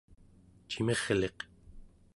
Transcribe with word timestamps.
cimirliq 0.69 1.37